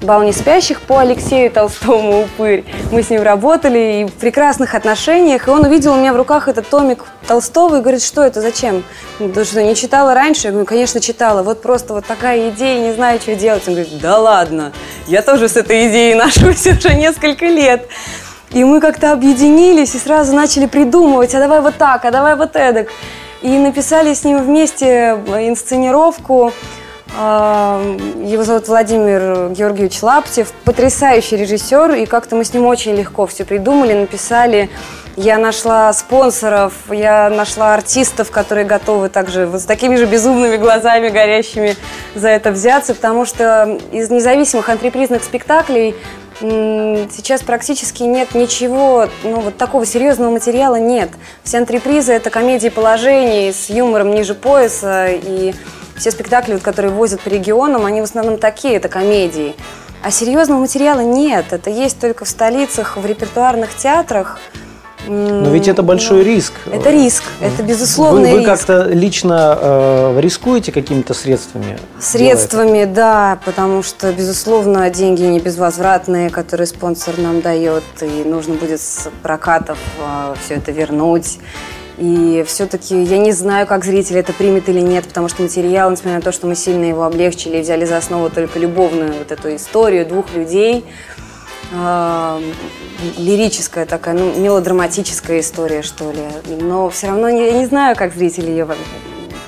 «Бал 0.06 0.22
не 0.22 0.32
спящих» 0.32 0.82
по 0.82 1.00
Алексею 1.00 1.50
Толстому 1.50 2.22
«Упырь». 2.22 2.64
Мы 2.92 3.02
с 3.02 3.10
ним 3.10 3.24
работали 3.24 4.02
и 4.02 4.06
в 4.06 4.14
прекрасных 4.14 4.76
отношениях, 4.76 5.48
и 5.48 5.52
он 5.52 5.66
увидел 5.66 5.94
у 5.94 5.98
меня 5.98 6.14
в 6.14 6.16
руках 6.16 6.48
этот 6.48 6.70
томик 6.70 7.06
Толстого 7.28 7.78
и 7.78 7.82
говорит, 7.82 8.04
что 8.04 8.24
это, 8.24 8.40
зачем? 8.40 8.84
Ты 9.18 9.44
что, 9.44 9.64
не 9.64 9.76
читала 9.76 10.14
раньше? 10.14 10.48
Я 10.48 10.52
говорю, 10.52 10.68
конечно, 10.68 11.02
читала. 11.02 11.42
Вот 11.42 11.64
просто 11.64 11.96
вот 11.96 12.06
такая 12.06 12.52
идея, 12.52 12.88
не 12.88 12.94
знаю, 12.94 13.20
что 13.20 13.36
делать. 13.36 13.68
Он 13.68 13.74
говорит, 13.74 14.00
да 14.00 14.20
ладно, 14.20 14.74
я 15.08 15.24
тоже 15.24 15.50
с 15.50 15.58
этой 15.58 15.90
идеей 15.90 16.14
ношусь 16.16 16.68
уже 16.68 16.94
несколько 16.94 17.48
лет. 17.48 17.88
И 18.52 18.64
мы 18.64 18.80
как-то 18.80 19.12
объединились 19.12 19.96
и 19.96 19.98
сразу 19.98 20.36
начали 20.36 20.68
придумывать, 20.68 21.34
а 21.34 21.40
давай 21.40 21.62
вот 21.62 21.76
так, 21.78 22.06
а 22.06 22.12
давай 22.12 22.36
вот 22.36 22.56
эдак. 22.56 22.90
И 23.42 23.50
написали 23.50 24.14
с 24.14 24.24
ним 24.24 24.44
вместе 24.44 25.18
инсценировку. 25.28 26.54
А, 27.18 27.82
его 28.24 28.44
зовут 28.44 28.68
Владимир 28.68 29.50
Георгиевич 29.50 30.04
Лаптев, 30.04 30.52
потрясающий 30.66 31.38
режиссер, 31.38 31.92
и 31.94 32.06
как-то 32.06 32.36
мы 32.36 32.44
с 32.44 32.54
ним 32.54 32.66
очень 32.66 32.96
легко 32.96 33.26
все 33.26 33.46
придумали, 33.46 33.94
написали. 33.94 34.70
Я 35.16 35.38
нашла 35.38 35.94
спонсоров, 35.94 36.74
я 36.90 37.30
нашла 37.30 37.74
артистов, 37.74 38.32
которые 38.32 38.66
готовы 38.66 39.08
также 39.08 39.46
вот 39.46 39.62
с 39.62 39.64
такими 39.64 39.96
же 39.96 40.06
безумными 40.06 40.58
глазами 40.58 41.08
горящими 41.08 41.78
за 42.16 42.28
это 42.28 42.52
взяться, 42.52 42.94
потому 42.94 43.26
что 43.26 43.80
из 43.94 44.10
независимых 44.10 44.68
антрепризных 44.68 45.24
спектаклей 45.24 45.96
сейчас 46.42 47.44
практически 47.44 48.04
нет 48.04 48.36
ничего, 48.36 49.08
ну 49.24 49.40
вот 49.40 49.56
такого 49.56 49.86
серьезного 49.86 50.32
материала 50.32 50.76
нет. 50.76 51.10
Все 51.44 51.60
антрепризы 51.60 52.12
это 52.12 52.30
комедии 52.30 52.68
положений 52.68 53.54
с 53.54 53.70
юмором 53.70 54.14
ниже 54.14 54.36
пояса 54.36 55.08
и 55.10 55.54
все 55.98 56.12
спектакли, 56.12 56.58
которые 56.58 56.92
возят 56.92 57.22
по 57.22 57.30
регионам, 57.30 57.86
они 57.86 58.02
в 58.02 58.06
основном 58.06 58.38
такие, 58.38 58.76
это 58.76 58.90
комедии. 58.90 59.56
А 60.04 60.12
серьезного 60.12 60.60
материала 60.60 61.00
нет. 61.00 61.46
Это 61.52 61.70
есть 61.70 62.00
только 62.00 62.26
в 62.26 62.30
столицах, 62.30 62.98
в 62.98 63.06
репертуарных 63.06 63.76
театрах. 63.76 64.40
Но 65.08 65.50
ведь 65.52 65.68
это 65.68 65.84
большой 65.84 66.24
риск. 66.24 66.54
Это 66.72 66.90
риск, 66.90 67.24
это 67.40 67.62
безусловный 67.64 68.32
вы, 68.32 68.40
вы 68.40 68.46
как-то 68.46 68.86
лично 68.86 69.58
э, 69.60 70.20
рискуете 70.20 70.72
какими-то 70.72 71.14
средствами? 71.14 71.78
Средствами, 72.00 72.86
да, 72.86 73.40
потому 73.46 73.84
что, 73.84 74.12
безусловно, 74.12 74.90
деньги 74.90 75.22
не 75.22 75.40
безвозвратные, 75.40 76.30
которые 76.30 76.66
спонсор 76.66 77.18
нам 77.20 77.42
дает, 77.42 77.84
и 78.02 78.24
нужно 78.24 78.56
будет 78.56 78.82
с 78.82 79.10
прокатов 79.22 79.78
э, 80.00 80.36
все 80.44 80.56
это 80.56 80.72
вернуть. 80.72 81.40
И 81.98 82.44
все-таки 82.46 83.04
я 83.04 83.18
не 83.18 83.32
знаю, 83.32 83.66
как 83.68 83.86
зритель 83.86 84.18
это 84.18 84.34
примет 84.34 84.68
или 84.68 84.82
нет, 84.82 85.06
потому 85.08 85.30
что 85.30 85.44
материал, 85.44 85.90
несмотря 85.90 86.16
на 86.16 86.22
то, 86.22 86.32
что 86.32 86.46
мы 86.46 86.56
сильно 86.56 86.86
его 86.86 87.04
облегчили 87.04 87.58
и 87.58 87.62
взяли 87.62 87.86
за 87.86 87.98
основу 87.98 88.30
только 88.30 88.60
любовную 88.60 89.14
вот 89.14 89.32
эту 89.32 89.56
историю 89.56 90.06
двух 90.06 90.34
людей, 90.34 90.84
э, 91.72 92.42
лирическая 93.18 93.86
такая, 93.86 94.16
ну, 94.16 94.38
мелодраматическая 94.38 95.40
история, 95.40 95.84
что 95.84 96.12
ли. 96.12 96.24
Но 96.60 96.90
все 96.90 97.08
равно 97.08 97.30
я 97.30 97.54
не 97.54 97.66
знаю, 97.66 97.96
как 97.96 98.14
зритель 98.14 98.50
ее 98.50 98.68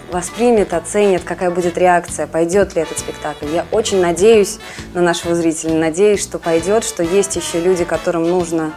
воспримет, 0.09 0.73
оценит, 0.73 1.23
какая 1.23 1.51
будет 1.51 1.77
реакция, 1.77 2.27
пойдет 2.27 2.75
ли 2.75 2.81
этот 2.81 2.97
спектакль. 2.99 3.47
Я 3.53 3.65
очень 3.71 3.99
надеюсь 3.99 4.59
на 4.93 5.01
нашего 5.01 5.35
зрителя, 5.35 5.73
надеюсь, 5.73 6.21
что 6.21 6.39
пойдет, 6.39 6.85
что 6.85 7.03
есть 7.03 7.35
еще 7.35 7.59
люди, 7.59 7.83
которым 7.83 8.29
нужно 8.29 8.73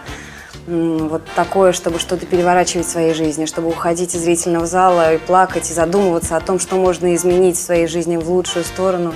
вот 0.71 1.23
такое, 1.35 1.73
чтобы 1.73 1.99
что-то 1.99 2.27
переворачивать 2.27 2.87
в 2.87 2.91
своей 2.91 3.12
жизни, 3.12 3.47
чтобы 3.47 3.69
уходить 3.69 4.15
из 4.15 4.23
зрительного 4.23 4.67
зала 4.67 5.15
и 5.15 5.19
плакать, 5.19 5.69
и 5.71 5.75
задумываться 5.75 6.37
о 6.37 6.41
том, 6.41 6.59
что 6.59 6.77
можно 6.77 7.15
изменить 7.15 7.57
в 7.57 7.61
своей 7.61 7.87
жизни 7.87 8.17
в 8.17 8.31
лучшую 8.31 8.65
сторону, 8.65 9.12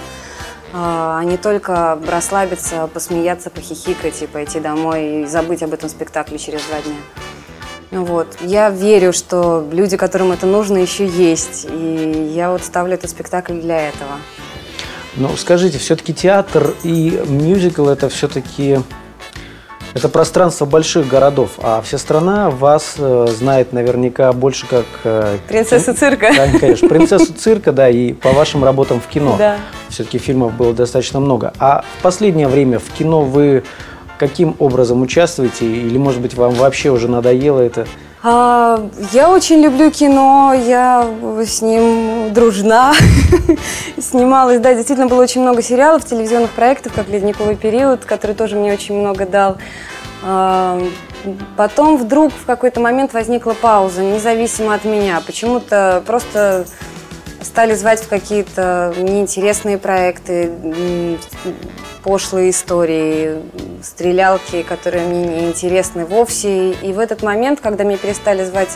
а, 0.73 1.21
а 1.21 1.25
не 1.25 1.37
только 1.37 1.99
расслабиться, 2.09 2.89
посмеяться, 2.93 3.51
похихикать 3.51 4.23
и 4.23 4.27
пойти 4.27 4.59
домой 4.59 5.23
и 5.23 5.27
забыть 5.27 5.63
об 5.63 5.73
этом 5.73 5.89
спектакле 5.89 6.39
через 6.39 6.63
два 6.63 6.81
дня. 6.81 6.97
Ну 7.93 8.05
вот. 8.05 8.27
Я 8.41 8.71
верю, 8.71 9.13
что 9.13 9.65
люди, 9.71 9.97
которым 9.97 10.33
это 10.33 10.47
нужно, 10.47 10.79
еще 10.79 11.07
есть. 11.07 11.67
И 11.71 12.33
я 12.35 12.51
вот 12.51 12.65
ставлю 12.65 12.95
этот 12.95 13.11
спектакль 13.11 13.61
для 13.61 13.89
этого. 13.89 14.19
Ну, 15.15 15.37
скажите, 15.37 15.79
все-таки 15.79 16.13
театр 16.13 16.75
и 16.83 17.23
мюзикл 17.29 17.87
это 17.87 18.09
все-таки 18.09 18.81
это 19.95 20.09
пространство 20.09 20.67
больших 20.67 21.07
городов, 21.09 21.53
а 21.63 21.81
вся 21.81 21.99
страна 21.99 22.51
вас 22.51 22.97
э, 22.99 23.27
знает 23.31 23.73
наверняка 23.73 24.33
больше 24.33 24.67
как... 24.67 24.85
Э, 25.05 25.39
принцессу 25.49 25.95
цирка. 25.95 26.33
Да, 26.37 26.59
конечно, 26.59 26.89
принцессу 26.89 27.33
цирка, 27.33 27.73
да, 27.73 27.89
и 27.89 28.13
по 28.13 28.33
вашим 28.33 28.65
работам 28.65 29.01
в 29.01 29.07
кино. 29.07 29.37
Да. 29.39 29.57
Все-таки 29.89 30.19
фильмов 30.19 30.53
было 30.55 30.75
достаточно 30.75 31.21
много. 31.21 31.53
А 31.61 31.85
в 31.99 32.03
последнее 32.03 32.49
время 32.49 32.81
в 32.81 32.91
кино 32.91 33.23
вы 33.23 33.63
каким 34.19 34.57
образом 34.59 35.03
участвуете? 35.03 35.67
Или, 35.67 35.97
может 35.97 36.21
быть, 36.21 36.35
вам 36.35 36.55
вообще 36.55 36.91
уже 36.91 37.09
надоело 37.09 37.61
это? 37.61 37.87
А, 38.23 38.81
я 39.13 39.31
очень 39.31 39.61
люблю 39.61 39.91
кино, 39.91 40.55
я 40.55 41.07
с 41.47 41.61
ним 41.61 42.14
дружна, 42.33 42.95
снималась, 43.99 44.61
да, 44.61 44.75
действительно 44.75 45.09
было 45.09 45.23
очень 45.23 45.43
много 45.43 45.63
сериалов, 45.63 46.05
телевизионных 46.05 46.51
проектов, 46.53 46.93
как 46.95 47.09
«Ледниковый 47.09 47.57
период», 47.57 48.05
который 48.05 48.35
тоже 48.35 48.57
мне 48.57 48.73
очень 48.73 48.97
много 48.97 49.27
дал. 49.27 49.57
А, 50.23 50.81
потом 51.57 51.97
вдруг 51.97 52.33
в 52.33 52.47
какой-то 52.47 52.81
момент 52.81 53.13
возникла 53.13 53.53
пауза, 53.53 54.03
независимо 54.03 54.75
от 54.75 54.85
меня. 54.85 55.23
Почему-то 55.25 56.03
просто 56.07 56.67
стали 57.45 57.75
звать 57.75 58.01
в 58.03 58.09
какие-то 58.09 58.95
неинтересные 58.97 59.79
проекты, 59.79 60.51
пошлые 62.03 62.51
истории, 62.51 63.43
стрелялки, 63.83 64.63
которые 64.63 65.07
мне 65.07 65.25
не 65.25 65.47
интересны 65.49 66.05
вовсе. 66.05 66.73
И 66.73 66.93
в 66.93 66.99
этот 66.99 67.23
момент, 67.23 67.61
когда 67.61 67.85
меня 67.85 67.99
перестали 67.99 68.45
звать 68.45 68.71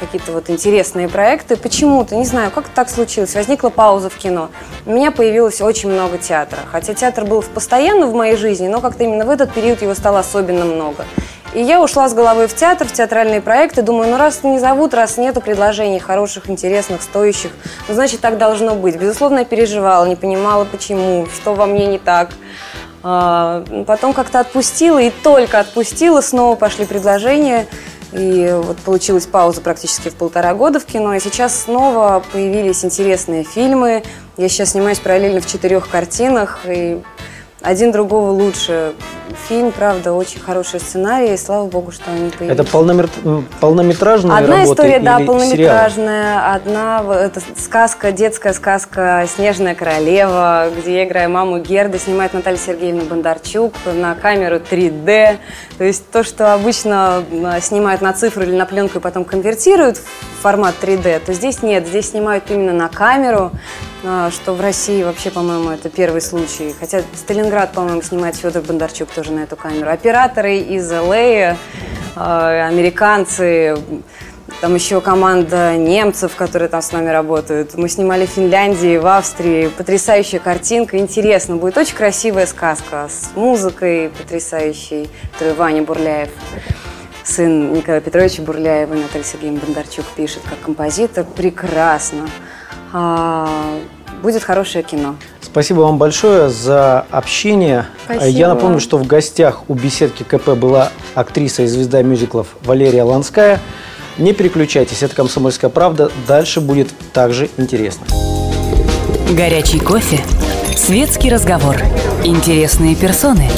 какие-то 0.00 0.32
вот 0.32 0.48
интересные 0.48 1.08
проекты, 1.08 1.56
почему-то, 1.56 2.14
не 2.14 2.24
знаю, 2.24 2.50
как 2.50 2.68
так 2.68 2.88
случилось, 2.88 3.34
возникла 3.34 3.70
пауза 3.70 4.10
в 4.10 4.16
кино. 4.16 4.50
У 4.86 4.92
меня 4.92 5.10
появилось 5.10 5.60
очень 5.60 5.90
много 5.90 6.18
театра. 6.18 6.60
Хотя 6.70 6.94
театр 6.94 7.24
был 7.24 7.42
постоянно 7.42 8.06
в 8.06 8.14
моей 8.14 8.36
жизни, 8.36 8.68
но 8.68 8.80
как-то 8.80 9.04
именно 9.04 9.24
в 9.24 9.30
этот 9.30 9.52
период 9.52 9.82
его 9.82 9.94
стало 9.94 10.20
особенно 10.20 10.64
много. 10.64 11.04
И 11.54 11.62
я 11.62 11.82
ушла 11.82 12.08
с 12.08 12.14
головой 12.14 12.46
в 12.46 12.54
театр, 12.54 12.86
в 12.86 12.92
театральные 12.92 13.40
проекты. 13.40 13.82
Думаю, 13.82 14.10
ну 14.10 14.16
раз 14.16 14.42
не 14.42 14.58
зовут, 14.58 14.94
раз 14.94 15.16
нету 15.16 15.40
предложений 15.40 16.00
хороших, 16.00 16.50
интересных, 16.50 17.02
стоящих, 17.02 17.50
ну 17.88 17.94
значит 17.94 18.20
так 18.20 18.38
должно 18.38 18.74
быть. 18.74 18.96
Безусловно, 18.96 19.40
я 19.40 19.44
переживала, 19.44 20.04
не 20.06 20.16
понимала, 20.16 20.64
почему, 20.64 21.26
что 21.34 21.54
во 21.54 21.66
мне 21.66 21.86
не 21.86 21.98
так. 21.98 22.30
А, 23.02 23.64
потом 23.86 24.12
как-то 24.12 24.40
отпустила, 24.40 24.98
и 24.98 25.10
только 25.10 25.60
отпустила, 25.60 26.20
снова 26.20 26.56
пошли 26.56 26.84
предложения. 26.84 27.66
И 28.12 28.50
вот 28.54 28.78
получилась 28.78 29.26
пауза 29.26 29.60
практически 29.60 30.08
в 30.08 30.14
полтора 30.14 30.54
года 30.54 30.80
в 30.80 30.86
кино. 30.86 31.14
И 31.14 31.20
сейчас 31.20 31.64
снова 31.64 32.22
появились 32.32 32.84
интересные 32.84 33.44
фильмы. 33.44 34.02
Я 34.36 34.48
сейчас 34.48 34.70
снимаюсь 34.70 34.98
параллельно 34.98 35.40
в 35.40 35.46
четырех 35.46 35.88
картинах. 35.88 36.60
И 36.66 37.02
один 37.60 37.92
другого 37.92 38.30
лучше. 38.30 38.94
Фильм, 39.46 39.72
правда, 39.72 40.12
очень 40.12 40.40
хороший 40.40 40.80
сценарий, 40.80 41.34
и 41.34 41.36
слава 41.36 41.66
богу, 41.66 41.92
что 41.92 42.10
они 42.10 42.30
появились. 42.30 42.60
Это 42.60 42.70
полномет... 42.70 43.10
полнометражная 43.60 44.36
Одна 44.36 44.56
работа 44.56 44.72
история, 44.72 44.98
да, 44.98 45.18
полнометражная. 45.20 46.34
Сериал? 46.34 46.54
Одна 46.54 47.04
это 47.14 47.40
сказка, 47.56 48.12
детская 48.12 48.52
сказка 48.52 49.26
«Снежная 49.34 49.74
королева», 49.74 50.70
где 50.76 50.96
я 50.96 51.04
играю 51.04 51.30
маму 51.30 51.58
Герды, 51.58 51.98
снимает 51.98 52.34
Наталья 52.34 52.58
Сергеевна 52.58 53.04
Бондарчук 53.04 53.74
на 53.86 54.14
камеру 54.14 54.56
3D. 54.56 55.38
То 55.78 55.84
есть 55.84 56.10
то, 56.10 56.24
что 56.24 56.52
обычно 56.54 57.24
снимают 57.60 58.02
на 58.02 58.12
цифру 58.12 58.42
или 58.42 58.56
на 58.56 58.66
пленку 58.66 58.98
и 58.98 59.00
потом 59.00 59.24
конвертируют 59.24 59.98
в 59.98 60.42
формат 60.42 60.74
3D, 60.80 61.20
то 61.24 61.32
здесь 61.32 61.62
нет. 61.62 61.86
Здесь 61.86 62.10
снимают 62.10 62.44
именно 62.50 62.72
на 62.72 62.88
камеру, 62.88 63.52
а, 64.04 64.30
что 64.30 64.54
в 64.54 64.60
России 64.60 65.02
вообще, 65.02 65.30
по-моему, 65.30 65.70
это 65.70 65.88
первый 65.88 66.20
случай. 66.20 66.74
Хотя 66.78 67.02
Сталинград, 67.14 67.72
по-моему, 67.72 68.02
снимает 68.02 68.36
Федор 68.36 68.62
Бондарчук 68.62 69.08
тоже 69.10 69.27
на 69.30 69.40
эту 69.40 69.56
камеру. 69.56 69.90
Операторы 69.90 70.58
из 70.58 70.90
LA, 70.90 71.56
а, 72.16 72.66
американцы, 72.66 73.76
там 74.60 74.74
еще 74.74 75.00
команда 75.00 75.76
немцев, 75.76 76.34
которые 76.34 76.68
там 76.68 76.82
с 76.82 76.90
нами 76.92 77.10
работают. 77.10 77.74
Мы 77.76 77.88
снимали 77.88 78.26
в 78.26 78.30
Финляндии, 78.30 78.96
в 78.96 79.06
Австрии. 79.06 79.68
Потрясающая 79.68 80.40
картинка, 80.40 80.98
интересно. 80.98 81.56
Будет 81.56 81.76
очень 81.76 81.94
красивая 81.94 82.46
сказка 82.46 83.08
с 83.08 83.36
музыкой 83.36 84.10
потрясающей, 84.10 85.08
которую 85.32 85.56
Ваня 85.56 85.82
Бурляев 85.82 86.30
сын 87.28 87.72
Николая 87.72 88.00
Петровича 88.00 88.42
Бурляева, 88.42 88.94
Наталья 88.94 89.24
Сергеевна 89.24 89.60
Бондарчук 89.60 90.06
пишет 90.16 90.42
как 90.48 90.60
композитор. 90.60 91.24
Прекрасно. 91.24 92.26
Будет 94.22 94.42
хорошее 94.42 94.84
кино. 94.84 95.16
Спасибо 95.40 95.80
вам 95.80 95.98
большое 95.98 96.50
за 96.50 97.06
общение. 97.10 97.86
Спасибо. 98.04 98.26
Я 98.26 98.48
напомню, 98.48 98.80
что 98.80 98.98
в 98.98 99.06
гостях 99.06 99.62
у 99.68 99.74
беседки 99.74 100.22
КП 100.22 100.50
была 100.50 100.90
актриса 101.14 101.62
и 101.62 101.66
звезда 101.66 102.02
мюзиклов 102.02 102.48
Валерия 102.64 103.02
Ланская. 103.02 103.60
Не 104.18 104.32
переключайтесь, 104.32 105.02
это 105.02 105.14
«Комсомольская 105.14 105.70
правда». 105.70 106.10
Дальше 106.26 106.60
будет 106.60 106.88
также 107.12 107.48
интересно. 107.56 108.06
Горячий 109.30 109.78
кофе, 109.78 110.20
светский 110.76 111.30
разговор, 111.30 111.76
интересные 112.24 112.96
персоны, 112.96 113.48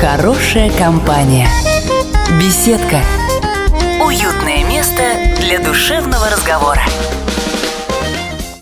хорошая 0.00 0.70
компания, 0.70 1.48
беседка. 2.40 3.00
Уютное 4.04 4.64
место 4.64 5.02
для 5.40 5.58
душевного 5.58 6.30
разговора. 6.30 6.82